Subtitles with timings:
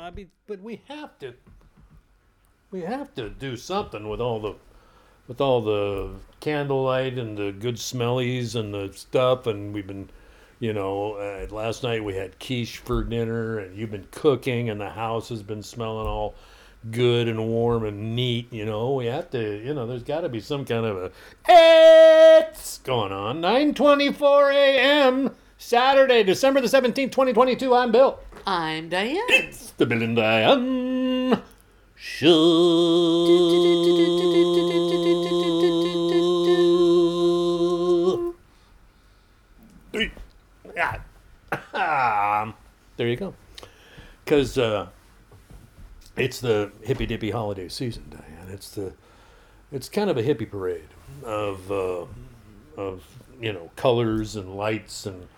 [0.00, 1.34] I mean, but we have to.
[2.70, 4.54] We have to do something with all the,
[5.26, 10.08] with all the candlelight and the good smellies and the stuff, and we've been,
[10.60, 14.80] you know, uh, last night we had quiche for dinner, and you've been cooking, and
[14.80, 16.34] the house has been smelling all
[16.90, 18.50] good and warm and neat.
[18.52, 19.62] You know, we have to.
[19.62, 21.12] You know, there's got to be some kind of a
[21.48, 23.42] it's going on.
[23.42, 25.36] 9:24 a.m.
[25.58, 27.74] Saturday, December the 17th, 2022.
[27.74, 28.18] I'm Bill.
[28.46, 29.18] I'm Diane.
[29.28, 31.42] It's the Bill and Diane
[31.96, 32.30] Show.
[40.74, 41.00] Yeah.
[42.96, 43.34] There you go.
[44.24, 44.86] Because uh,
[46.16, 48.48] it's the hippy dippy holiday season, Diane.
[48.50, 48.92] It's the
[49.72, 50.88] it's kind of a hippie parade
[51.22, 52.06] of uh,
[52.76, 53.04] of
[53.40, 55.28] you know colors and lights and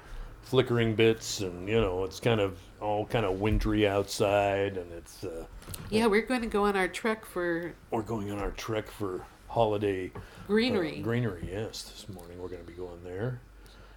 [0.42, 5.24] flickering bits and you know it's kind of all kind of wintry outside and it's
[5.24, 5.44] uh,
[5.90, 9.24] Yeah, we're going to go on our trek for we're going on our trek for
[9.48, 11.00] holiday uh, greenery.
[11.00, 13.38] greenery yes this morning we're going to be going there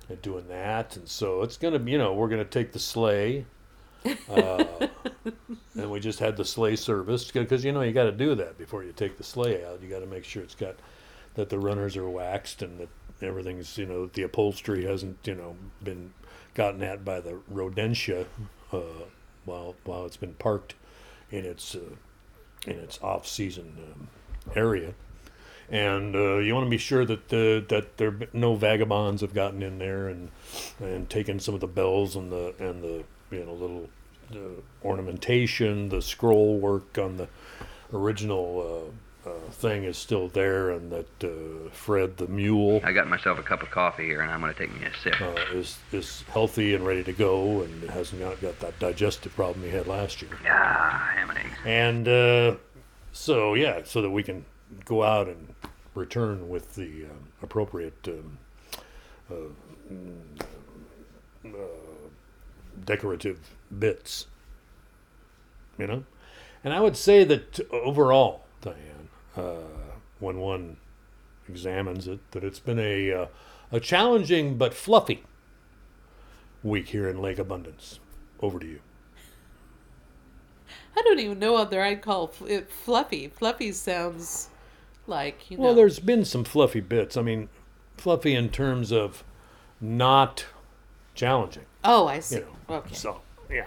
[0.10, 2.72] and doing that and so it's going to be you know we're going to take
[2.74, 3.46] the sleigh
[4.30, 4.64] uh,
[5.76, 8.58] and we just had the sleigh service because you know you got to do that
[8.58, 10.76] before you take the sleigh out you got to make sure it's got
[11.36, 12.90] that the runners are waxed and that
[13.22, 16.14] everything's you know the upholstery hasn't you know been
[16.54, 18.26] gotten at by the rodentia
[18.72, 19.06] uh,
[19.46, 20.76] while while it's been parked
[21.32, 21.96] in its uh,
[22.68, 24.08] in its off season um,
[24.56, 24.94] area.
[25.68, 29.64] And uh, you want to be sure that the that there no vagabonds have gotten
[29.64, 30.30] in there and
[30.80, 33.90] and taken some of the bells and the and the you know little
[34.30, 34.52] the
[34.84, 37.28] ornamentation, the scroll work on the
[37.94, 38.92] original
[39.26, 43.44] uh, thing is still there, and that uh, Fred the mule I got myself a
[43.44, 45.20] cup of coffee here, and I'm going to take me a sip.
[45.22, 49.64] uh, is is healthy and ready to go, and hasn't got, got that digestive problem
[49.64, 50.32] he had last year.
[50.48, 51.40] Ah, ham and.
[51.66, 52.58] And uh,
[53.12, 54.46] so, yeah, so that we can
[54.84, 55.54] go out and
[55.96, 58.38] return with the um, appropriate um,
[59.32, 59.36] uh,
[59.92, 60.42] mm,
[61.46, 61.50] uh,
[62.84, 63.40] decorative
[63.80, 64.28] bits,
[65.78, 66.04] you know?
[66.64, 68.76] And I would say that overall, Diane,
[70.20, 70.78] when one
[71.48, 73.26] examines it, that it's been a, uh,
[73.72, 75.24] a challenging but fluffy
[76.64, 78.00] week here in Lake Abundance.
[78.42, 78.80] Over to you.
[80.98, 83.28] I don't even know whether I'd call it fluffy.
[83.28, 84.50] Fluffy sounds
[85.08, 85.64] like you know.
[85.64, 87.18] Well, there's been some fluffy bits.
[87.18, 87.50] I mean,
[87.98, 89.24] fluffy in terms of
[89.82, 90.46] not
[91.14, 92.38] challenging, oh, I see.
[92.38, 92.76] you know.
[92.76, 92.96] okay.
[92.96, 93.66] So, yeah.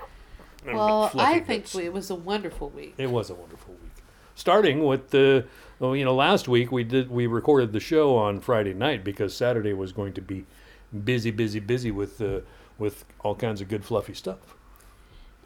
[0.67, 1.75] Well, I think bits.
[1.75, 2.95] we, it was a wonderful week.
[2.99, 3.88] it was a wonderful week.
[4.39, 5.45] Starting with the,
[5.81, 9.35] well, you know, last week we did we recorded the show on Friday night because
[9.35, 10.47] Saturday was going to be
[11.05, 12.39] busy, busy, busy with uh,
[12.79, 14.39] with all kinds of good fluffy stuff.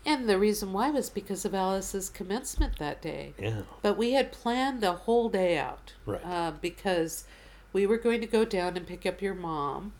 [0.04, 3.32] And the reason why was because of Alice's commencement that day.
[3.38, 3.62] Yeah.
[3.80, 5.94] But we had planned a whole day out.
[6.04, 6.20] Right.
[6.22, 7.24] Uh, because
[7.72, 9.94] we were going to go down and pick up your mom.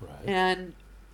[0.00, 0.26] Right.
[0.26, 0.72] And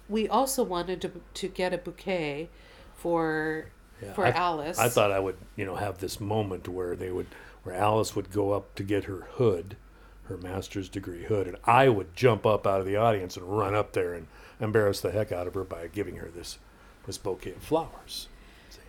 [0.09, 2.49] we also wanted to, to get a bouquet
[2.95, 3.67] for
[4.03, 4.79] Yeah, for I, Alice.
[4.79, 7.27] I thought I would, you know, have this moment where they would,
[7.63, 9.77] where Alice would go up to get her hood,
[10.25, 13.75] her master's degree hood, and I would jump up out of the audience and run
[13.75, 14.27] up there and
[14.61, 16.59] embarrass the heck out of her by giving her this,
[17.07, 18.29] this bouquet of flowers.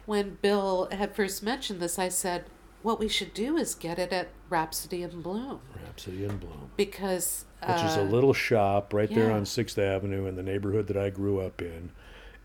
[0.05, 2.45] when Bill had first mentioned this, I said,
[2.81, 5.59] what we should do is get it at Rhapsody in Bloom.
[5.83, 7.45] Rhapsody in Bloom, Because.
[7.61, 10.97] which is a uh, little shop right there on Sixth Avenue in the neighborhood that
[10.97, 11.91] I grew up in.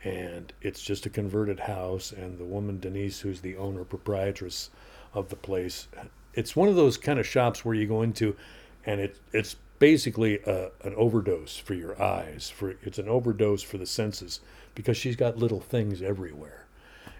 [0.06, 4.70] And it's just a converted house, and the woman Denise, who's the owner proprietress
[5.12, 5.88] of the place,
[6.32, 8.36] it's one of those kind of shops where you go into,
[8.84, 12.48] and it it's basically a, an overdose for your eyes.
[12.48, 14.38] For it's an overdose for the senses
[14.76, 16.66] because she's got little things everywhere,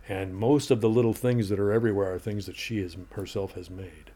[0.08, 3.54] and most of the little things that are everywhere are things that she has herself
[3.54, 4.12] has made.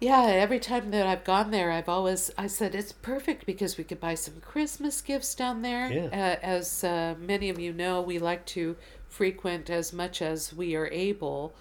[0.00, 3.84] Yeah, every time that I've gone there, I've always I said it's perfect because we
[3.84, 5.92] could buy some Christmas gifts down there.
[5.92, 6.06] Yeah.
[6.06, 8.76] Uh, as uh, many of you know, we like to
[9.10, 11.52] frequent as much as we are able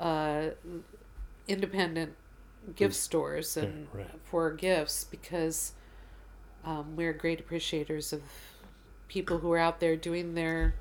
[0.00, 0.46] uh,
[1.46, 2.14] independent
[2.74, 4.10] gift stores and right.
[4.24, 5.72] for gifts because
[6.64, 8.22] um, we're great appreciators of
[9.06, 10.74] people who are out there doing their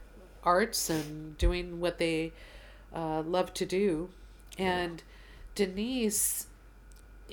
[0.43, 2.31] arts and doing what they
[2.95, 4.09] uh, love to do.
[4.57, 5.03] And
[5.55, 6.47] Denise,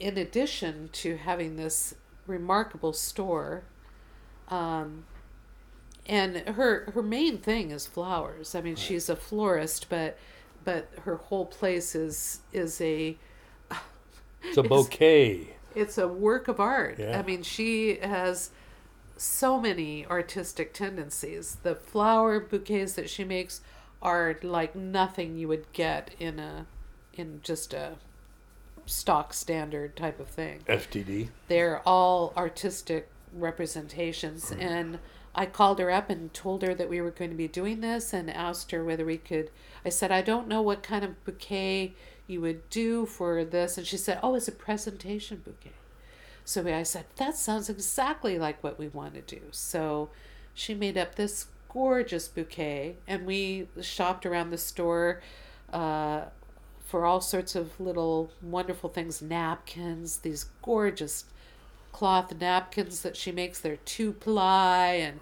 [0.01, 1.95] in addition to having this
[2.27, 3.65] remarkable store,
[4.49, 5.07] um,
[6.07, 8.55] and her her main thing is flowers.
[8.55, 10.19] I mean, she's a florist, but
[10.65, 13.19] but her whole place is is a
[14.43, 15.57] It's a bouquet.
[15.75, 16.99] it's a work of art.
[16.99, 17.19] Yeah.
[17.19, 18.51] I mean, she has
[19.17, 21.59] so many artistic tendencies.
[21.63, 23.63] The flower bouquets that she makes
[24.03, 26.67] are like nothing you would get in a
[27.15, 27.99] in just a
[28.87, 30.61] stock standard type of thing.
[30.67, 31.29] FTD.
[31.49, 34.99] They're all artistic representations and
[35.35, 38.13] I called her up and told her that we were going to be doing this
[38.13, 39.51] and asked her whether we could
[39.85, 41.95] I said I don't know what kind of bouquet
[42.27, 45.73] you would do for this and she said oh it's a presentation bouquet.
[46.45, 49.43] So I said that sounds exactly like what we want to do.
[49.53, 50.11] So
[50.55, 55.21] she made up this gorgeous bouquet and we shopped around the store
[55.73, 56.25] uh,
[56.91, 61.25] for all sorts of little wonderful things napkins these gorgeous
[61.93, 65.21] cloth napkins that she makes they're two ply and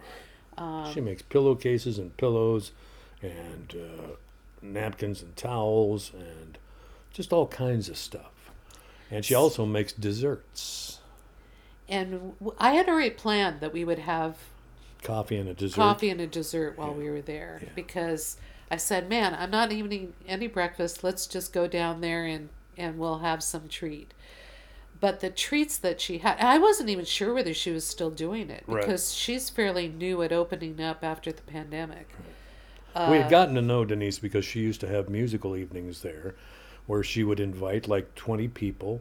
[0.56, 2.73] um, She makes pillowcases and pillows
[3.23, 4.06] and uh,
[4.62, 6.59] napkins and towels and
[7.12, 8.32] just all kinds of stuff.
[9.11, 10.99] And she also makes desserts,
[11.88, 14.37] and I had already planned that we would have
[15.03, 15.76] coffee and a dessert.
[15.76, 16.94] coffee and a dessert while Yeah.
[16.94, 17.69] we were there Yeah.
[17.75, 18.37] because
[18.70, 21.03] I said, "Man, I'm not eating any breakfast.
[21.03, 24.12] Let's just go down there and and we'll have some treat."
[25.00, 28.50] But the treats that she had, I wasn't even sure whether she was still doing
[28.50, 28.81] it Right.
[28.81, 32.09] because she's fairly new at opening up after the pandemic.
[32.97, 36.35] we Uh, had gotten to know Denise because she used to have musical evenings there
[36.87, 39.00] where she would invite like 20 people.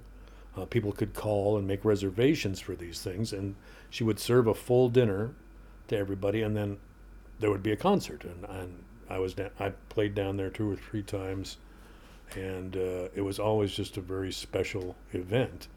[0.55, 3.55] Uh, people could call and make reservations for these things, and
[3.89, 5.31] she would serve a full dinner
[5.87, 6.77] to everybody, and then
[7.39, 8.23] there would be a concert.
[8.23, 11.57] And, and I was da- I played down there two or three times,
[12.35, 15.67] and uh, it was always just a very special event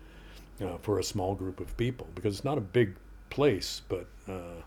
[0.61, 2.97] uh, for a small group of people because it's not a big
[3.31, 4.63] place, but uh,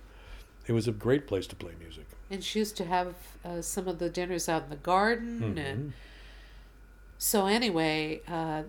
[0.68, 2.06] it was a great place to play music.
[2.32, 3.16] and she used to have
[3.46, 5.92] uh, some of the dinners out in the garden and Mhm.
[7.18, 8.64] So anyway, uh,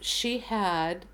[0.00, 1.06] she had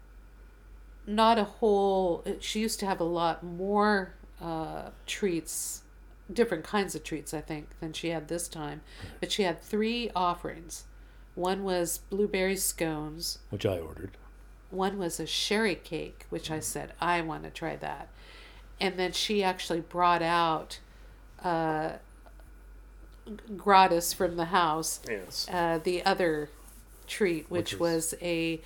[1.07, 2.25] not a whole.
[2.41, 5.83] She used to have a lot more uh, treats,
[6.33, 8.81] different kinds of treats, I think, than she had this time.
[9.21, 10.85] But she had three offerings.
[11.35, 13.39] One was blueberry scones.
[13.51, 14.13] which I ordered.
[14.71, 18.09] One was a sherry cake, which I said I want to try that.
[18.81, 20.81] And then she actually brought out
[21.45, 21.93] uh,
[23.57, 25.47] gratis from the house Yes.
[25.51, 26.51] uh, the other
[27.07, 28.61] treat, which, Which was a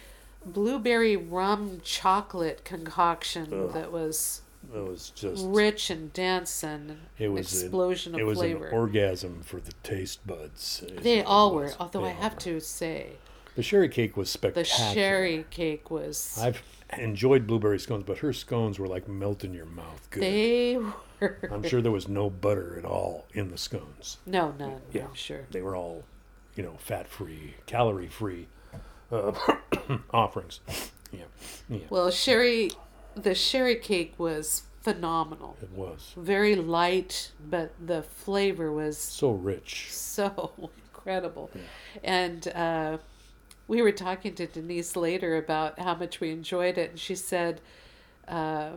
[0.45, 3.73] blueberry rum chocolate concoction Ugh.
[3.75, 4.43] that was
[4.75, 8.39] It was just rich and dense and it an was an- explosion it of was
[8.39, 8.69] flavor.
[8.69, 10.83] an orgasm for the taste buds.
[11.03, 12.41] they it all were, although I have were.
[12.41, 13.13] to say,
[13.57, 14.89] The sherry cake was spectacular.
[14.89, 16.39] the sherry cake was.
[16.41, 16.63] I've
[16.99, 20.07] enjoyed blueberry scones, but her scones were like melt in your mouth.
[20.11, 20.23] Good.
[20.23, 20.77] they
[21.21, 21.39] were.
[21.53, 24.19] I'm sure there was no butter at all in the scones.
[24.27, 24.81] No, none.
[24.93, 25.05] Yeah.
[25.07, 25.47] I'm sure.
[25.51, 26.05] They were all,
[26.57, 28.47] you know, fat free, calorie free
[29.13, 29.33] uh,
[30.13, 30.61] offerings.
[31.13, 31.25] Yeah,
[31.69, 32.71] yeah, Well, sherry,
[33.23, 35.57] the sherry cake was phenomenal.
[35.63, 39.89] it was Very light, but the flavor was so rich.
[39.91, 40.53] so
[40.95, 41.51] incredible.
[42.03, 42.99] And uh,
[43.69, 47.61] we were talking to Denise later about how much we enjoyed it, and she said,
[48.27, 48.71] uh,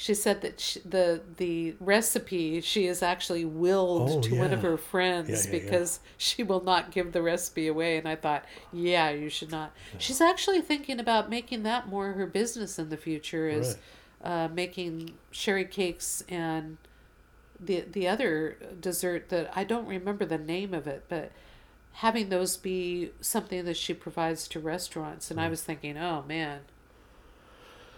[0.00, 4.62] she said that she, the the recipe she has actually willed Oh, to one of
[4.62, 5.64] her friends Yeah, yeah, yeah.
[5.64, 7.96] because she will not give the recipe away.
[7.98, 9.72] And I thought, yeah, you should not.
[9.98, 13.76] She's actually thinking about making that more her business in the future, is
[14.22, 16.76] uh, making sherry cakes and
[17.58, 21.32] the the other dessert that I don't remember the name of it, but
[21.94, 25.28] having those be something that she provides to restaurants.
[25.32, 26.60] And I was thinking, oh man,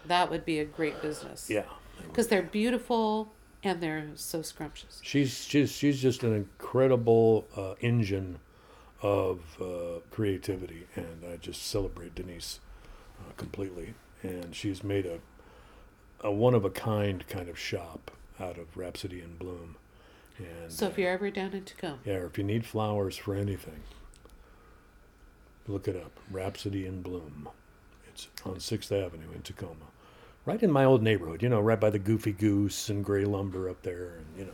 [0.07, 1.51] that would be a great business.
[1.51, 1.65] Yeah,
[2.09, 5.01] because they're beautiful and they're so scrumptious.
[5.03, 8.39] she's she's she's just an incredible uh, engine
[9.03, 12.61] of uh, creativity, and I just celebrate Denise
[13.21, 13.95] uh, completely.
[14.23, 15.21] And she's made a
[16.23, 19.77] a one of a kind kind of shop out of Rhapsody in Bloom.
[20.39, 23.17] And So if uh, you're ever down in Tacoma, yeah, or if you need flowers
[23.17, 23.83] for anything,
[25.67, 26.19] look it up.
[26.31, 27.49] Rhapsody in Bloom.
[28.09, 29.87] It's on Sixth Avenue in Tacoma,
[30.45, 31.43] right in my old neighborhood.
[31.43, 34.53] You know, right by the Goofy Goose and Gray Lumber up there, and you know.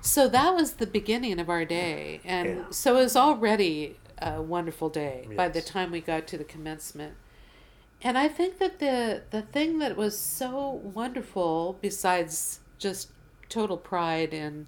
[0.00, 2.64] so that was the beginning of our day, and Yeah.
[2.70, 7.14] so it was already a wonderful day by the time we got to the commencement.
[8.04, 13.08] And I think that the the thing that was so wonderful, besides just
[13.48, 14.66] total pride in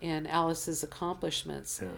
[0.00, 1.88] in Alice's accomplishments, Yeah.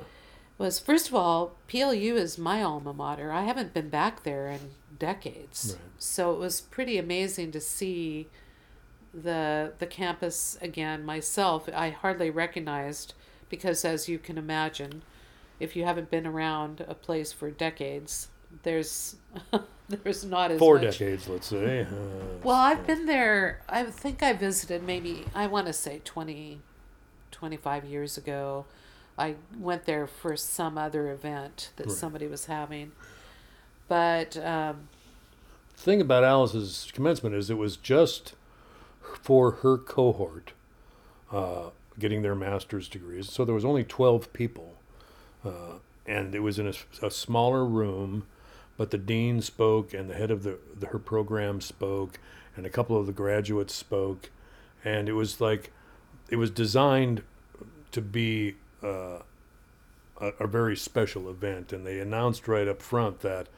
[0.59, 3.33] was first of all, PLU is my alma mater.
[3.33, 4.61] I haven't been back there in
[4.99, 5.77] decades.
[5.79, 5.83] Right.
[5.99, 8.29] So it was pretty amazing to see
[9.13, 11.69] the the campus again myself.
[11.75, 13.15] I hardly recognized
[13.49, 15.03] because as you can imagine,
[15.61, 18.29] if you haven't been around a place for decades,
[18.65, 19.17] there's
[19.89, 20.99] there's not as Four much.
[20.99, 21.87] decades, let's say.
[21.91, 23.61] Uh, Well, I've been there.
[23.69, 26.61] I think I visited maybe, I want to say 20,
[27.31, 28.67] 25 years ago
[29.17, 31.95] I went there for some other event that Right.
[31.97, 32.91] somebody was having.
[33.89, 34.89] But um,
[35.77, 38.35] The thing about Alice's commencement is it was just
[39.01, 40.53] for her cohort
[41.33, 43.31] uh, getting their master's degrees.
[43.31, 44.75] So there was only 12 people.
[45.45, 46.73] Uh, and it was in
[47.03, 48.27] a smaller room,
[48.77, 52.19] but the dean spoke and the head of the, the her program spoke
[52.57, 54.31] and a couple of the graduates spoke.
[54.85, 55.73] And it was like,
[56.29, 57.23] it was designed
[57.93, 59.21] to be uh,
[60.21, 61.73] a, a very special event.
[61.73, 63.49] And they announced right up front that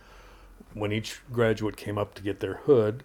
[0.74, 3.02] when each graduate came up to get their hood,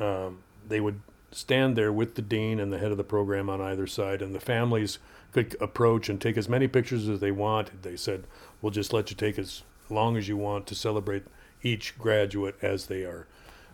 [0.00, 3.60] um, they would stand there with the dean and the head of the program on
[3.60, 4.98] either side, and the families
[5.32, 7.82] could approach and take as many pictures as they wanted.
[7.82, 8.24] They said,
[8.60, 11.24] "We'll just let you take as long as you want to celebrate
[11.62, 13.26] each graduate as they are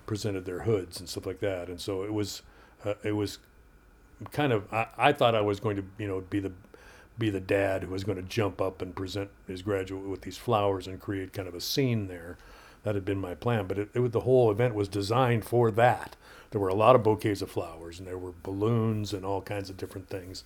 [0.06, 2.42] presented their hoods and stuff like that." And so it was,
[2.84, 3.38] uh, it was
[4.32, 4.72] kind of.
[4.72, 6.52] I, I thought I was going to, you know, be the
[7.18, 10.38] be the dad who was going to jump up and present his graduate with these
[10.38, 12.38] flowers and create kind of a scene there.
[12.84, 16.16] That had been my plan, but it, it, the whole event was designed for that.
[16.50, 19.68] There were a lot of bouquets of flowers, and there were balloons and all kinds
[19.68, 20.44] of different things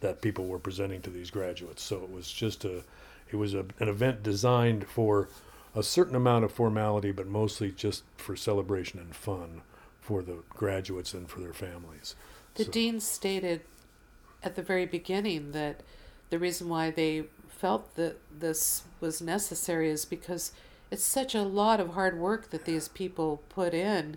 [0.00, 1.82] that people were presenting to these graduates.
[1.82, 2.82] So it was just a,
[3.30, 5.28] it was a, an event designed for
[5.76, 9.62] a certain amount of formality, but mostly just for celebration and fun
[10.00, 12.14] for the graduates and for their families.
[12.56, 13.60] the So- dean stated
[14.42, 15.82] at the very beginning that
[16.30, 20.52] the reason why they felt that this was necessary is because
[20.90, 24.16] it's such a lot of hard work that these people put in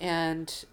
[0.00, 0.64] and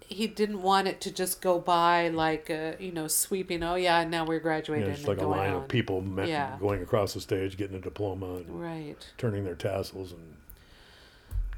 [0.00, 4.04] he didn't want it to just go by like uh, you know sweeping oh yeah
[4.04, 5.62] now we're graduating know, just like a line on.
[5.62, 6.56] of people met, Yeah.
[6.58, 10.36] going across the stage, getting a diploma, and right turning their tassels, and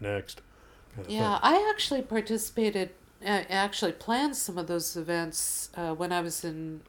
[0.00, 0.40] next.
[0.94, 1.54] kind of Yeah, thing.
[1.54, 2.90] I actually participated,
[3.24, 6.80] I actually planned some of those events uh, when I was in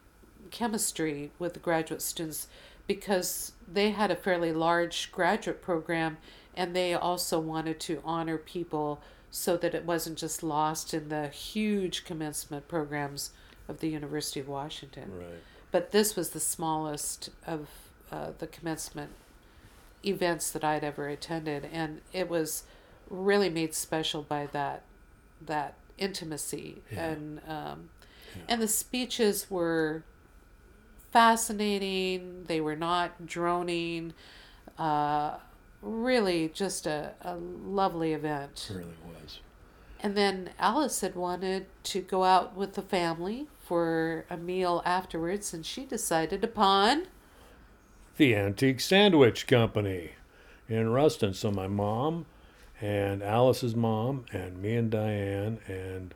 [0.50, 2.48] chemistry with the graduate students
[2.86, 6.18] because they had a fairly large graduate program
[6.54, 11.28] and they also wanted to honor people so that it wasn't just lost in the
[11.28, 13.30] huge commencement programs
[13.68, 15.10] of the University of Washington.
[15.18, 15.40] Right.
[15.70, 17.68] But this was the smallest of
[18.10, 19.12] uh, the commencement
[20.04, 22.64] events that I'd ever attended, and it was
[23.08, 24.82] really made special by that
[25.44, 27.04] that intimacy Yeah.
[27.10, 27.90] and um,
[28.36, 28.42] Yeah.
[28.48, 30.04] and the speeches were
[31.12, 32.44] fascinating.
[32.44, 34.14] They were not droning.
[34.78, 35.36] Uh,
[35.80, 38.68] really, just a, a lovely event.
[38.70, 39.40] It really was.
[40.00, 45.54] And then Alice had wanted to go out with the family for a meal afterwards,
[45.54, 47.06] and she decided upon.
[48.16, 50.12] The Antique Sandwich Company
[50.68, 51.34] in Ruston.
[51.34, 52.26] So my mom
[52.80, 56.14] and Alice's mom and me and Diane and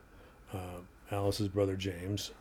[0.53, 2.33] uh, Alice's brother James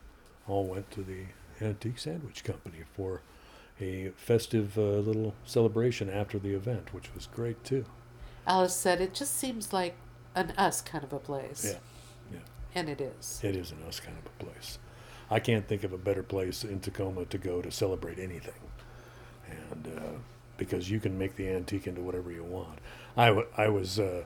[0.48, 1.26] all went to the
[1.62, 3.22] Antique Sandwich Company for
[3.80, 7.86] a festive uh, little celebration after the event, which was great too.
[8.48, 9.96] Alice said, It just seems like
[10.36, 11.66] an us kind of a place.
[11.66, 11.80] Yeah,
[12.34, 12.40] yeah.
[12.74, 13.40] And it is.
[13.44, 14.78] It is an us kind of a place.
[15.30, 18.54] I can't think of a better place in Tacoma to go to celebrate anything,
[19.50, 20.02] and uh,
[20.58, 22.80] because you can make the antique into whatever you want.
[23.18, 24.00] I, w- I was.
[24.00, 24.24] Uh,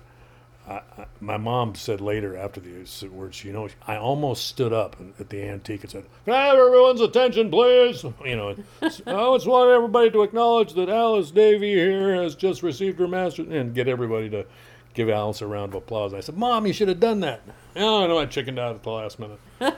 [0.67, 4.99] I, I, my mom said later after the words, you know, I almost stood up
[4.99, 8.87] and- at the antique and said, "Can I have everyone's attention, please?" You know, I
[8.89, 13.73] just want everybody to acknowledge that Alice Davy here has just received her master's, and
[13.73, 14.45] get everybody to
[14.93, 16.13] give Alice a round of applause.
[16.13, 17.41] I said, "Mom, you should have done that."
[17.75, 19.39] Oh, I know I chickened out at the last minute.
[19.61, 19.71] you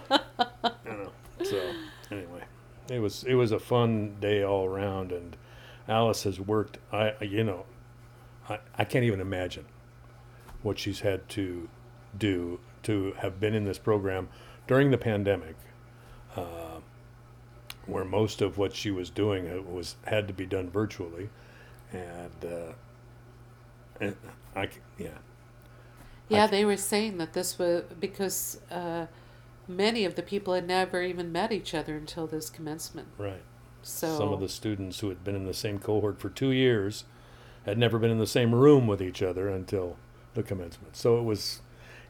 [0.86, 1.12] know.
[1.44, 1.72] So
[2.12, 2.44] anyway,
[2.90, 5.38] it was it was a fun day all around, and
[5.88, 6.80] Alice has worked.
[6.92, 7.66] I you know,
[8.50, 9.66] I I can't even imagine
[10.64, 11.70] what she's had to
[12.18, 14.28] do to have been in this program
[14.68, 15.56] during the pandemic,
[16.36, 16.80] uh,
[17.86, 21.30] where most of what she was doing uh, was had to be done virtually,
[21.92, 22.74] and, uh,
[24.00, 24.16] and
[24.56, 25.10] I yeah
[26.30, 29.08] Yeah, c- they were saying that this was because uh,
[29.68, 33.08] many of the people had never even met each other until this commencement.
[33.18, 33.44] right.
[33.84, 37.04] So Some of the students who had been in the same cohort for two years
[37.66, 39.98] had never been in the same room with each other until
[40.34, 40.96] the commencement.
[40.96, 41.62] So it was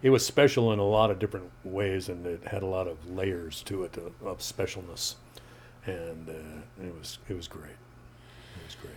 [0.01, 3.09] it was special in a lot of different ways, and it had a lot of
[3.09, 5.15] layers to it of, of specialness,
[5.85, 7.71] and uh, it was it was great.
[7.71, 8.93] It was great.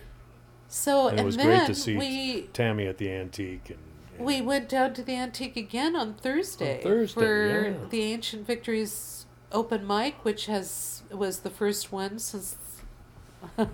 [0.67, 3.79] so And it was great to see we Tammy at the antique, and,
[4.17, 7.73] and we went down to the antique again on Thursday, Thursday, for yeah.
[7.89, 12.57] the Ancient Victories open mic, which has was the first one since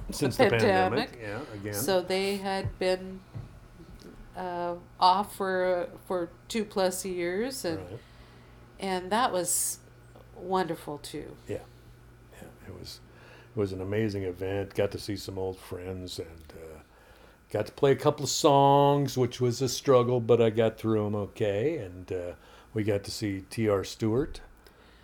[0.10, 1.74] since the pandemic, yeah, again.
[1.74, 3.22] So they had been
[4.35, 8.00] uh, off for for two plus years, and right.
[8.79, 9.79] and that was
[10.35, 11.35] wonderful too.
[11.47, 11.59] Yeah,
[12.33, 13.00] yeah, it was,
[13.55, 14.73] It was an amazing event.
[14.73, 16.79] Got to see some old friends and uh,
[17.51, 21.03] got to play a couple of songs, which was a struggle, but I got through
[21.03, 21.77] them okay.
[21.77, 22.31] And uh,
[22.73, 23.83] we got to see T.R.
[23.83, 24.41] Stewart,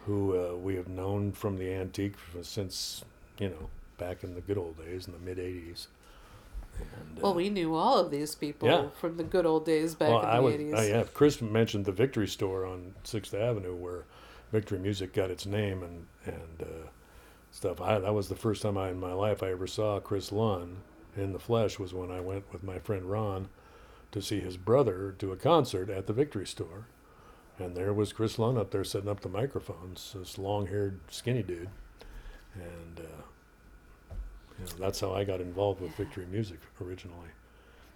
[0.05, 3.03] who uh, we have known from the antique since,
[3.38, 5.88] you know, back in the good old days in the mid 80s.
[6.79, 8.89] And, Well, we knew all of these people Yeah.
[9.00, 10.74] from the good old days back well, in the I was, 80s.
[10.74, 14.05] I, yeah, Chris mentioned the Victory Store on Sixth Avenue, where
[14.51, 16.88] Victory Music got its name and and uh,
[17.51, 17.81] stuff.
[17.81, 20.77] I, that was the first time I in my life I ever saw Chris Lunn
[21.15, 21.79] in the flesh.
[21.79, 23.50] Was when I went with my friend Ron
[24.12, 26.88] to see his brother do a concert at the Victory Store,
[27.60, 30.13] and there was Chris Lunn up there setting up the microphones.
[30.17, 31.69] This long-haired, skinny dude,
[32.53, 33.00] and.
[33.00, 33.22] Uh,
[34.60, 37.30] you know, that's how I got involved with Victory Music originally,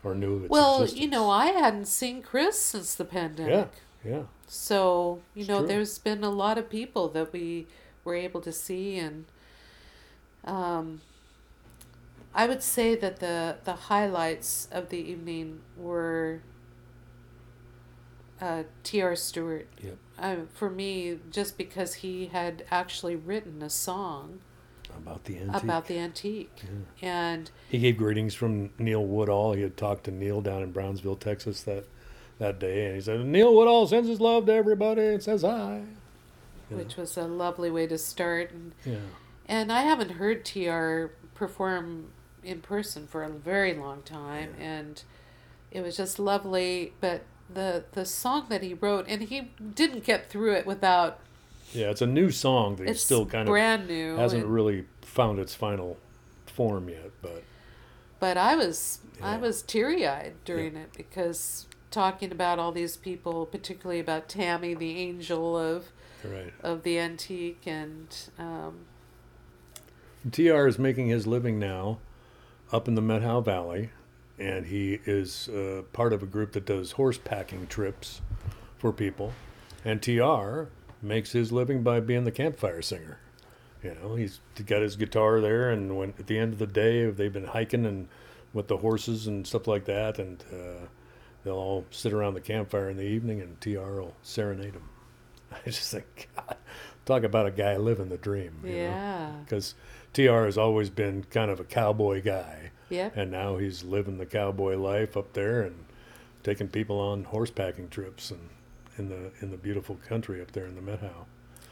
[0.03, 1.01] or knew of its well, existence.
[1.01, 3.71] you know, I hadn't seen Chris since the pandemic.
[4.03, 4.23] Yeah, yeah.
[4.47, 5.67] So, you It's know, true.
[5.67, 7.67] there's been a lot of people that we
[8.03, 9.25] were able to see and
[10.43, 11.01] um
[12.33, 16.41] I would say that the the highlights of the evening were
[18.39, 19.15] uh, T.R.
[19.15, 19.67] Stewart.
[19.81, 19.97] Yep.
[20.17, 24.39] Uh, for me, just because he had actually written a song
[24.97, 25.63] About the antique.
[25.63, 26.61] about the antique,
[27.01, 29.53] and he gave greetings from Neil Woodall.
[29.53, 31.85] He had talked to Neil down in Brownsville, Texas that
[32.39, 35.83] that day, and he said, "Neil Woodall sends his love to everybody and says hi."
[36.69, 36.77] Yeah.
[36.77, 38.51] which was a lovely way to start.
[38.51, 38.95] And Yeah,
[39.47, 42.11] And I haven't heard TR perform
[42.43, 45.03] in person for a very long time, and
[45.71, 46.93] it was just lovely.
[47.01, 51.19] But the the song that he wrote, and he didn't get through it without.
[51.73, 51.89] Yeah.
[51.89, 54.15] It's a new song that It's still kind of brand new.
[54.15, 55.97] hasn't and- really found its final
[56.45, 57.43] form yet, but
[58.19, 63.45] but I was I was teary eyed during it because talking about all these people,
[63.45, 65.91] particularly about Tammy, the angel of
[66.23, 66.53] right.
[66.63, 68.07] of the antique, and
[68.39, 68.85] um,
[70.31, 71.99] TR is making his living now
[72.71, 73.89] up in the Methow Valley,
[74.39, 78.21] and he is uh, part of a group that does horse packing trips
[78.77, 79.33] for people.
[79.83, 80.69] And TR
[81.01, 83.19] makes his living by being the campfire singer.
[83.83, 87.09] You know, he's got his guitar there, and when at the end of the day,
[87.09, 88.07] they've been hiking and
[88.53, 90.85] with the horses and stuff like that, and uh,
[91.43, 94.89] they'll all sit around the campfire in the evening, and TR will serenade them.
[95.51, 96.57] I just think, God,
[97.05, 98.59] talk about a guy living the dream.
[98.63, 98.77] you know?
[98.77, 99.75] yeah, because
[100.13, 103.15] TR has always been kind of a cowboy guy, yep.
[103.15, 105.85] and now he's living the cowboy life up there and
[106.43, 108.49] taking people on horsepacking trips and
[108.97, 111.25] in the in the beautiful country up there in the Methow.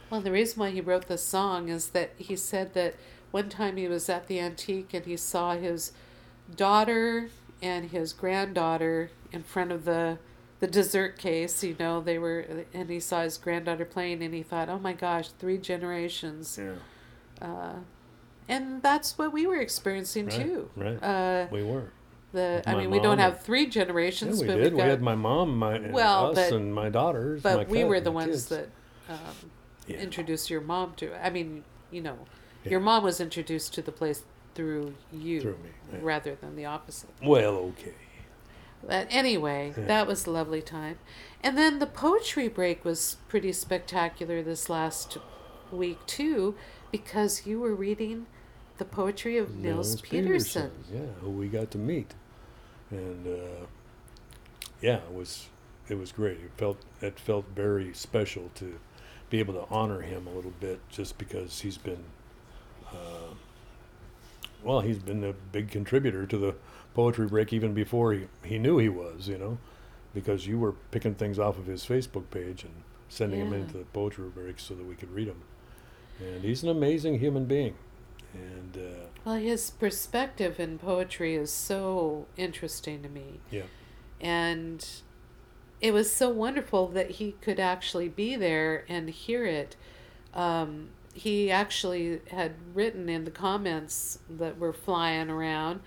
[0.09, 2.95] Well, the reason why he wrote this song is that he said that
[3.31, 5.91] one time he was at the antique and he saw his
[6.55, 7.29] daughter
[7.61, 10.17] and his granddaughter in front of the
[10.59, 11.63] the dessert case.
[11.63, 14.93] You know, they were, and he saw his granddaughter playing, and he thought, "Oh my
[14.93, 16.75] gosh, three generations." Yeah,
[17.41, 17.75] Uh,
[18.47, 20.69] and that's what we were experiencing right, too.
[20.75, 21.03] right.
[21.03, 21.91] Uh, we were.
[22.31, 24.73] The I my mean, we don't mom have three Yeah, generations, we but did.
[24.73, 27.41] We got, had my mom, my Well, us, but- and my daughters.
[27.41, 28.47] but my we were the my ones kids.
[28.49, 28.69] that
[29.09, 29.17] um,
[29.87, 29.97] Yeah.
[29.97, 31.19] introduced your mom to it.
[31.23, 32.17] I mean, you know,
[32.63, 32.71] Yeah.
[32.71, 34.23] your mom was introduced to the place
[34.55, 35.99] through you Through me, yeah.
[36.01, 37.09] rather than the opposite.
[37.23, 37.93] Well, okay.
[38.85, 39.85] But anyway, Yeah.
[39.85, 40.99] that was a lovely time.
[41.43, 45.17] And then the poetry break was pretty spectacular this last
[45.71, 46.55] week too,
[46.91, 48.25] because you were reading
[48.79, 50.71] the poetry of Nils, Peterson.
[50.91, 52.15] Yeah, who we got to meet,
[52.89, 53.65] and uh,
[54.81, 55.47] yeah, it was
[55.87, 56.37] it was great.
[56.37, 58.79] It felt it felt very special to
[59.29, 62.03] be able to honor him a little bit, just because he's been,
[62.91, 63.33] uh,
[64.63, 66.55] well, he's been a big contributor to the
[66.95, 69.59] poetry break even before he, he knew he was, you know,
[70.15, 72.73] because you were picking things off of his Facebook page and
[73.07, 73.59] sending them Yeah.
[73.59, 75.43] into the poetry break so that we could read them.
[76.19, 77.75] And he's an amazing human being,
[78.33, 78.77] and.
[78.77, 83.39] Uh, Well, his perspective in poetry is so interesting to me.
[83.51, 83.63] Yeah.
[84.21, 84.85] And
[85.81, 89.75] it was so wonderful that he could actually be there and hear it.
[90.33, 95.81] Um, he actually had written in the comments that were flying around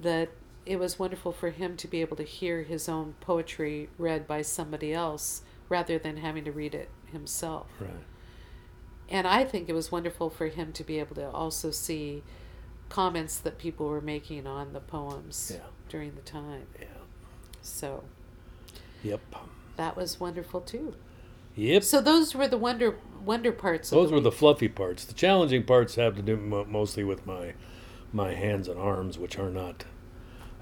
[0.00, 0.30] that
[0.66, 4.42] it was wonderful for him to be able to hear his own poetry read by
[4.42, 7.66] somebody else rather than having to read it himself.
[7.80, 7.90] Right.
[9.08, 12.22] And I think it was wonderful for him to be able to also see
[12.88, 15.60] comments that people were making on the poems Yeah.
[15.88, 16.66] during the time.
[16.80, 16.86] Yeah.
[17.62, 18.04] So
[19.02, 19.20] Yep.
[19.76, 20.94] that was wonderful too.
[21.56, 21.82] Yep.
[21.84, 23.90] So those were the wonder wonder parts.
[23.90, 25.04] Those of were the fluffy parts.
[25.04, 27.54] The challenging parts have to do mo- mostly with my
[28.12, 29.84] my hands and arms, which are not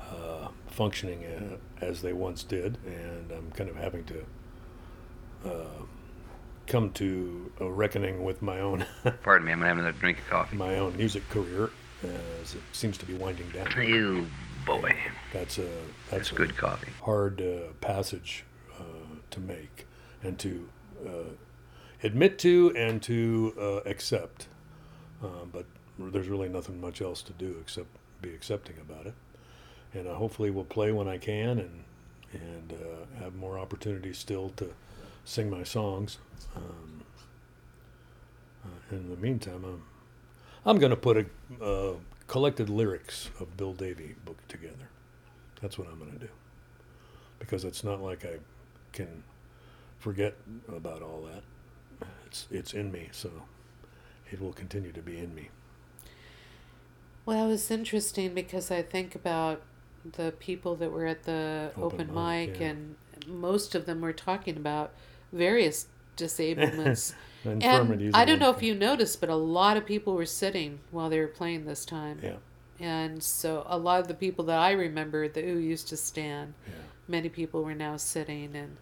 [0.00, 4.24] uh, functioning uh, as they once did, and I'm kind of having to
[5.44, 5.82] uh,
[6.66, 8.84] come to a reckoning with my own
[9.22, 10.56] Pardon me, I'm gonna have another drink of coffee.
[10.56, 11.70] my own music career
[12.02, 13.68] as it seems to be winding down.
[13.86, 14.26] You
[14.66, 14.96] boy,
[15.32, 15.70] That's a that's
[16.10, 16.88] that's a good coffee.
[17.02, 18.44] hard uh, passage
[18.78, 18.82] uh,
[19.30, 19.86] to make
[20.22, 20.68] and to
[21.06, 21.10] uh,
[22.02, 24.48] admit to and to uh, accept.
[25.22, 25.66] Uh, but
[25.98, 27.88] there's really nothing much else to do except
[28.20, 29.14] be accepting about it.
[29.94, 31.84] And uh, hopefully, we'll play when I can and
[32.32, 34.70] and uh, have more opportunities still to
[35.24, 36.18] sing my songs.
[36.56, 37.02] Um,
[38.64, 39.82] uh, in the meantime, I'm
[40.64, 41.94] I'm going to put a uh,
[42.26, 44.88] collected lyrics of Bill Davy book together.
[45.60, 46.28] That's what I'm going to do
[47.38, 48.38] because it's not like I
[48.92, 49.24] can
[49.98, 50.34] forget
[50.68, 51.42] about all that.
[52.26, 53.30] It's it's in me, so
[54.30, 55.50] it will continue to be in me.
[57.26, 59.62] Well, it was interesting because I think about
[60.04, 62.66] the people that were at the Open open, mic, mic, yeah.
[62.68, 64.92] and most of them were talking about
[65.32, 67.14] various disablements.
[67.44, 71.10] and I don't know if you noticed, but a lot of people were sitting while
[71.10, 72.20] they were playing this time.
[72.22, 72.36] Yeah,
[72.80, 76.54] And so a lot of the people that I remember that who used to stand,
[76.66, 76.74] yeah.
[77.08, 78.78] many people were now sitting and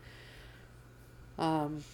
[1.39, 1.85] um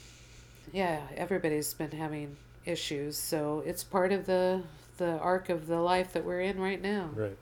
[0.72, 3.16] yeah, everybody's been having issues.
[3.18, 4.64] So it's part of the
[4.98, 7.10] the arc of the life that we're in right now.
[7.14, 7.38] Right.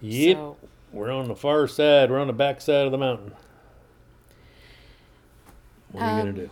[0.00, 0.36] Yep.
[0.36, 0.56] So
[0.92, 2.10] We're on the far side.
[2.10, 3.32] We're on the back side of the mountain.
[5.92, 6.50] What are you Um, gonna do?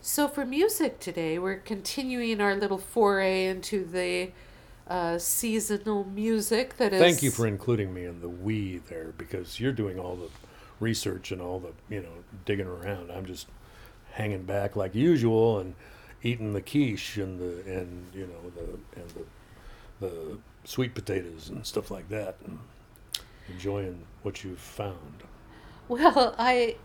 [0.00, 4.32] So for music today, we're continuing our little foray into the
[4.86, 7.00] uh, seasonal music that is.
[7.00, 10.28] Thank you for including me in the we there because you're doing all the
[10.80, 13.10] research and all the you know digging around.
[13.10, 13.46] I'm just
[14.12, 15.74] hanging back like usual and
[16.22, 21.64] eating the quiche and the and you know the and the the sweet potatoes and
[21.66, 22.58] stuff like that and
[23.48, 25.22] enjoying what you've found.
[25.88, 26.76] Well, I,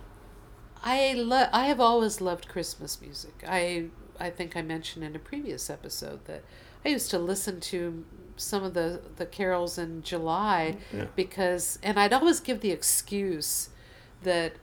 [0.84, 3.44] I lo- I have always loved Christmas music.
[3.48, 3.86] I
[4.20, 6.44] I think I mentioned in a previous episode that
[6.86, 8.06] I used to listen to
[8.38, 11.06] some of the the carols in July Yeah.
[11.16, 13.70] because, and I'd always give the excuse
[14.24, 14.54] that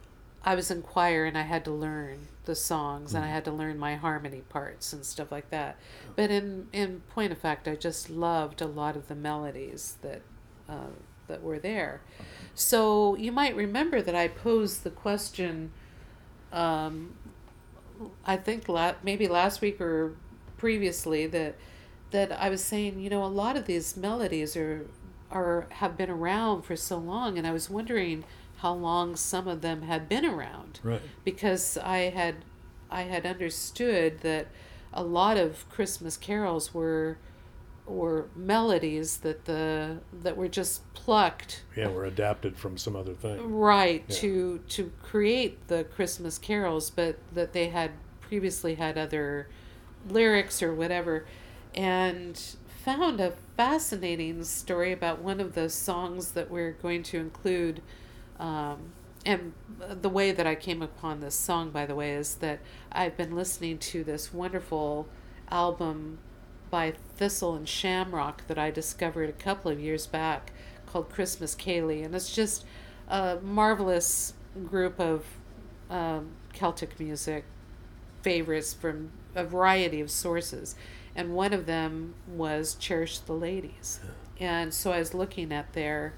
[0.45, 3.51] I was in choir and I had to learn the songs and I had to
[3.51, 5.77] learn my harmony parts and stuff like that.
[6.15, 10.23] But in in point of fact, I just loved a lot of the melodies that
[10.69, 10.93] uh,
[11.29, 12.01] that were there.
[12.55, 15.73] So you might remember that I posed the question.
[16.57, 17.15] Um,
[18.25, 20.15] I think la- maybe last week or
[20.59, 21.55] previously that
[22.13, 24.87] that I was saying, you know, a lot of these melodies are
[25.31, 28.25] are have been around for so long, and I was wondering
[28.59, 31.03] how long some of them had been around Right.
[31.25, 32.37] because I had
[32.91, 34.47] I had understood that
[34.93, 37.19] a lot of Christmas carols were
[37.87, 43.39] were melodies that the that were just plucked Yeah, we're adapted from some other thing.
[43.55, 44.17] right Yeah.
[44.17, 49.49] to to create the Christmas carols, but that they had previously had other
[50.09, 51.27] lyrics or whatever,
[51.75, 52.41] and
[52.85, 57.83] found a fascinating story about one of the songs that we're going to include.
[58.39, 58.93] Um,
[59.25, 62.61] and the way that I came upon this song, by the way, is that
[62.93, 65.09] I've been listening to this wonderful
[65.51, 66.19] album
[66.71, 70.53] by Thistle and Shamrock that I discovered a couple of years back
[70.87, 72.05] called Christmas Kaylee.
[72.05, 72.65] And it's just
[73.09, 75.25] a marvelous group of
[75.91, 77.45] um, Celtic music
[78.23, 80.75] favorites from a variety of sources.
[81.15, 84.01] And one of them was Cherish the Ladies.
[84.39, 86.15] And so I was looking at their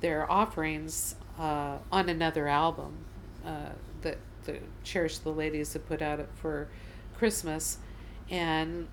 [0.00, 2.98] their offerings uh, on another album
[3.44, 3.70] uh,
[4.02, 6.68] that the Cherish the Ladies had put out for
[7.16, 7.78] Christmas,
[8.30, 8.88] and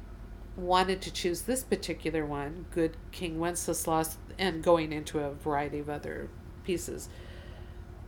[0.55, 5.89] wanted to choose this particular one, Good King Wenceslas, and going into a variety of
[5.89, 6.29] other
[6.63, 7.09] pieces,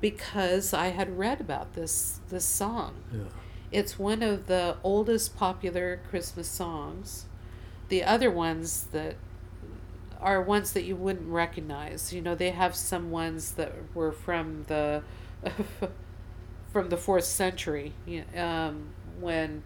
[0.01, 2.95] because I had read about this this song.
[3.12, 3.23] Yeah.
[3.71, 7.25] It's one of the oldest popular Christmas songs.
[7.89, 9.15] The other ones that
[10.21, 12.13] are ones that you wouldn't recognize.
[12.13, 15.03] You know, they have some ones that were from the
[16.71, 17.93] from the fourth century.
[18.36, 19.63] Um, when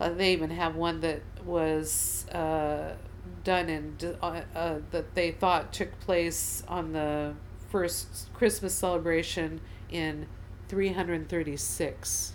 [0.00, 2.94] uh, they even have one that was uh,
[3.44, 7.34] done in uh, uh, that they thought took place on the
[7.70, 10.26] first Christmas celebration in
[10.68, 12.32] 336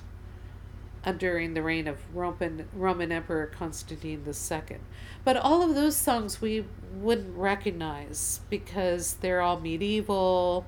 [1.04, 4.78] uh, during the reign of Roman Roman Emperor Constantine II.
[5.24, 10.66] But all of those songs we wouldn't recognize because they're all medieval,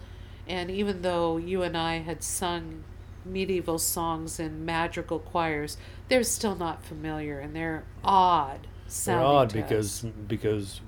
[0.47, 2.83] and even though you and I had sung
[3.25, 5.77] medieval songs and madrigal choirs,
[6.09, 8.67] they're still not familiar and they're odd.
[8.87, 9.21] Sounding.
[9.21, 10.11] They're odd because us.
[10.27, 10.81] because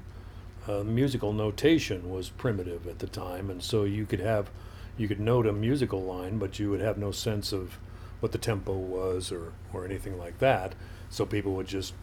[0.68, 4.50] uh, musical notation was primitive at the time, and so you could have
[4.98, 7.78] you could note a musical line, but you would have no sense of
[8.20, 10.76] what the tempo was or or anything like that.
[11.10, 11.94] So people would just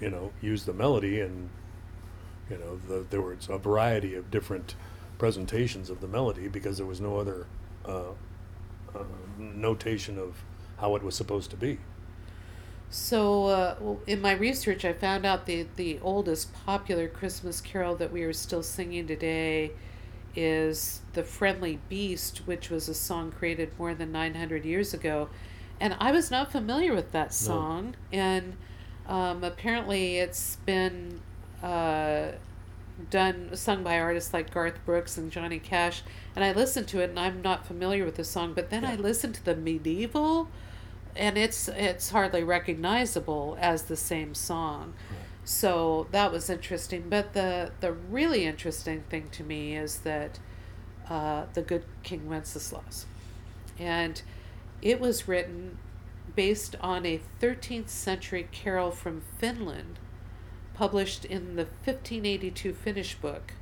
[0.00, 1.50] you know use the melody and
[2.50, 4.74] You know, the, there was a variety of different
[5.18, 7.46] presentations of the melody because there was no other
[7.84, 8.12] uh,
[8.94, 9.04] uh,
[9.38, 10.42] notation of
[10.78, 11.78] how it was supposed to be.
[12.90, 18.10] So, uh, in my research, I found out the the oldest popular Christmas carol that
[18.10, 19.72] we are still singing today
[20.34, 25.28] is "The Friendly Beast," which was a song created more than 900 years ago,
[25.78, 27.94] and I was not familiar with that song.
[28.10, 28.56] And
[29.06, 31.20] um, apparently, it's been
[31.62, 32.32] uh,
[33.10, 36.02] done sung by artists like Garth Brooks and Johnny Cash.
[36.38, 38.52] And I listened to it, and I'm not familiar with the song.
[38.54, 40.48] But then I listened to the medieval
[41.16, 44.94] and it's it's hardly recognizable as the same song.
[45.44, 47.08] So that was interesting.
[47.08, 50.38] But the the really interesting thing to me is that
[51.10, 53.06] uh, the Good King Wenceslas,
[53.76, 54.22] and
[54.80, 55.78] it was written
[56.36, 59.98] based on a 13th century carol from Finland,
[60.72, 63.54] published in the 1582 Finnish book.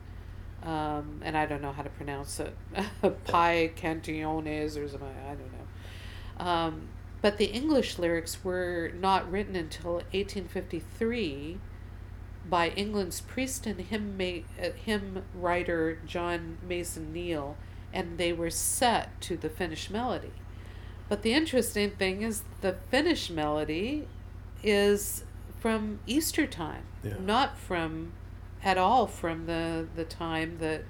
[0.67, 2.53] Um, and I don't know how to pronounce it,
[3.03, 5.09] Piae Cantiones or something.
[5.25, 6.45] I don't know.
[6.45, 6.89] Um,
[7.23, 11.59] but the English lyrics were not written until 1853
[12.49, 17.57] by England's priest and hymn, ma- uh, hymn writer John Mason Neale,
[17.93, 20.33] and they were set to the Finnish melody.
[21.09, 24.07] But the interesting thing is the Finnish melody
[24.63, 25.25] is
[25.61, 27.15] from Easter time, Yeah.
[27.21, 28.13] not from
[28.67, 30.83] at all from the, the time that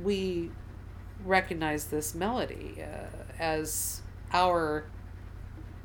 [0.00, 0.48] we
[1.24, 3.06] recognize this melody uh,
[3.40, 4.84] as our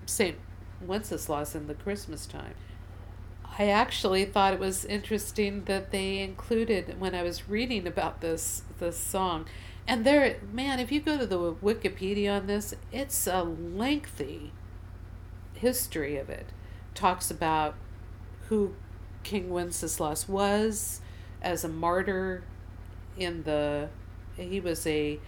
[0.06, 0.38] St.
[0.80, 2.54] Wenceslas in the Christmas time.
[3.58, 8.62] I actually thought it was interesting that they included when I was reading about this
[8.78, 9.48] this song.
[9.88, 14.52] And there man, if you go to the Wikipedia on this, it's a lengthy
[15.56, 16.50] history of it.
[16.94, 17.74] Talks about
[18.50, 18.76] who
[19.24, 21.02] King Wenceslas was
[21.42, 22.44] as a martyr
[23.18, 23.90] in the
[24.36, 25.20] he was a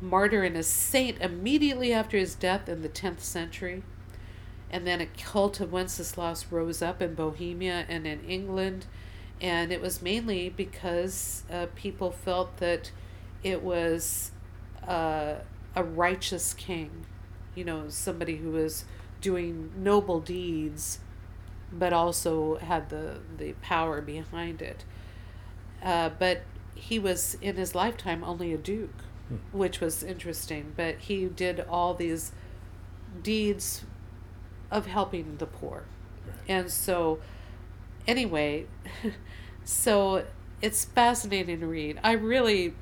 [0.00, 3.82] martyr and a saint immediately after his death in the 10th century
[4.70, 8.86] and then a cult of Wenceslaus rose up in Bohemia and in England,
[9.40, 12.92] and it was mainly because uh, people felt that
[13.42, 14.30] it was
[14.86, 15.34] uh,
[15.74, 17.06] a righteous king,
[17.54, 18.84] you know, somebody who was
[19.20, 21.00] doing noble deeds,
[21.72, 24.84] but also had the the power behind it.
[25.82, 26.42] Uh, but
[26.74, 29.04] he was in his lifetime only a duke,
[29.52, 30.72] which was interesting.
[30.76, 32.32] But he did all these
[33.22, 33.84] deeds
[34.70, 35.84] of helping the poor.
[36.48, 37.20] And so,
[38.06, 38.66] anyway,
[39.64, 40.24] so
[40.62, 41.98] it's fascinating to read.
[42.02, 42.74] I really,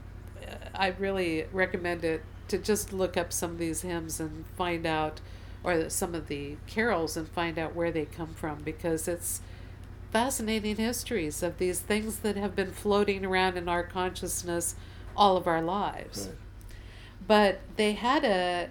[0.74, 5.20] I really recommend it to just look up some of these hymns and find out,
[5.62, 9.40] or some of the carols and find out where they come from because it's
[10.10, 14.74] fascinating histories of these things that have been floating around in our consciousness
[15.16, 16.28] all of our lives.
[16.28, 16.36] Right.
[17.26, 18.68] But they had a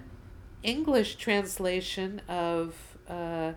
[0.63, 2.75] English translation of
[3.07, 3.53] uh,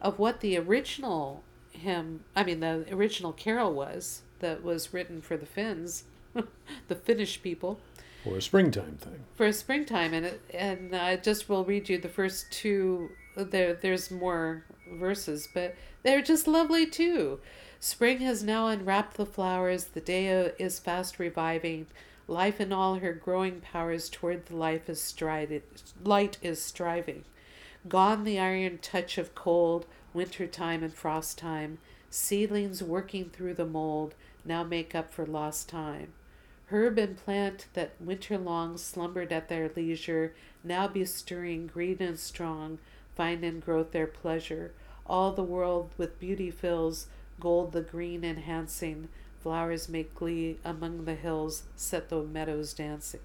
[0.00, 5.36] of what the original hymn, I mean, the original carol was that was written for
[5.36, 6.04] the Finns,
[6.88, 7.80] the Finnish people,
[8.24, 9.24] Or a springtime thing.
[9.34, 10.12] for a springtime.
[10.12, 13.10] And it, and I just will read you the first two.
[13.36, 17.40] There, there's more verses, but they're just lovely too.
[17.78, 19.84] Spring has now unwrapped the flowers.
[19.84, 20.26] The day
[20.58, 21.86] is fast reviving.
[22.28, 25.62] Life in all her growing powers toward the life is strided,
[26.04, 27.24] light is striving.
[27.88, 31.78] Gone the iron touch of cold, winter time and frost time.
[32.08, 36.12] Seedlings working through the mold now make up for lost time.
[36.70, 42.18] Herb and plant that winter long slumbered at their leisure now be stirring green and
[42.18, 42.78] strong,
[43.16, 44.72] find in growth their pleasure.
[45.06, 47.06] All the world with beauty fills,
[47.40, 49.08] gold the green enhancing,
[49.42, 53.20] flowers make glee among the hills, set the meadows dancing.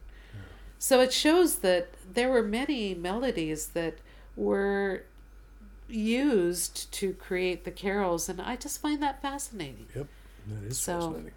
[0.79, 3.95] So it shows that there were many melodies that
[4.35, 5.03] were
[5.87, 9.87] used to create the carols, and I just find that fascinating.
[9.95, 10.07] Yep,
[10.47, 11.31] that is So- fascinating.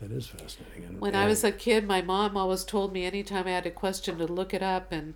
[0.00, 0.84] That is fascinating.
[0.84, 3.70] And, When I was a kid, my mom always told me anytime I had a
[3.70, 5.14] question to look it up, and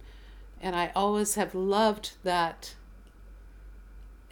[0.61, 2.75] and I always have loved that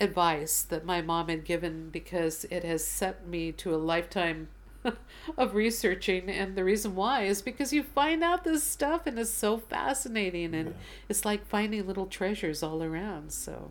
[0.00, 4.48] advice that my mom had given because it has set me to a lifetime
[5.38, 9.30] of researching and the reason why is because you find out this stuff and it's
[9.30, 10.74] so fascinating and Yeah.
[11.08, 13.70] it's like finding little treasures all around so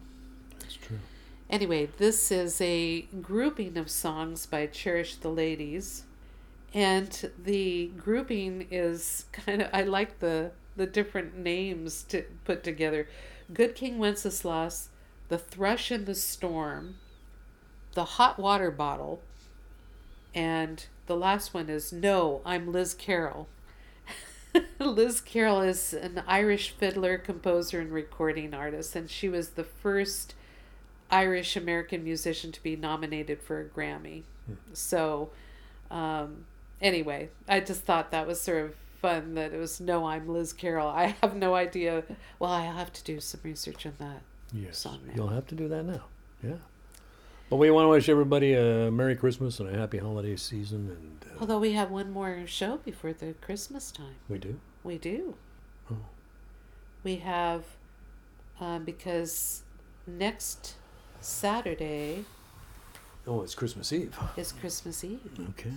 [0.59, 0.99] That's true.
[1.49, 6.03] Anyway, this is a grouping of songs by Cherish the Ladies.
[6.73, 13.07] And the grouping is kind of, I like the, the different names to put together
[13.53, 14.89] Good King Wenceslas,
[15.27, 16.95] The Thrush in the Storm,
[17.93, 19.21] The Hot Water Bottle,
[20.33, 23.49] And the last one is No, I'm Liz Carroll.
[24.79, 30.35] Liz Carroll is an Irish fiddler, composer, and recording artist, and she was the first
[31.09, 34.23] Irish American musician to be nominated for a Grammy.
[34.73, 35.31] So,
[35.89, 36.45] um,
[36.81, 40.53] anyway, I just thought that was sort of fun that it was No, I'm Liz
[40.53, 40.87] Carroll.
[40.87, 42.03] I have no idea.
[42.39, 44.21] Well, I'll have to do some research on that.
[44.53, 45.13] Yes, song now.
[45.15, 46.03] you'll have to do that now.
[46.43, 46.55] Yeah.
[47.49, 51.25] But we want to wish everybody a Merry Christmas and a Happy Holiday season, and
[51.31, 54.15] uh, Although we have one more show before the Christmas time.
[54.29, 54.59] we do.
[54.83, 55.35] We do.
[55.91, 55.97] Oh.
[57.03, 57.65] We have,
[58.59, 59.63] um, because
[60.07, 60.75] next
[61.19, 62.25] Saturday
[63.27, 64.17] Oh, it's Christmas Eve.
[64.35, 65.19] It's Christmas Eve.
[65.51, 65.73] Okay.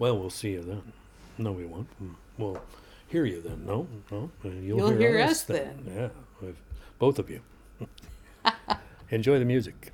[0.00, 0.82] Well, we'll see you then.
[1.36, 1.86] No, we won't.
[2.02, 2.14] Mm.
[2.38, 2.62] We'll
[3.08, 3.66] hear you then.
[3.66, 4.30] No, no.
[4.42, 5.84] uh, You'll, You'll hear us then.
[5.86, 6.08] Yeah,
[6.98, 7.42] both of you.
[9.10, 9.92] Enjoy the music.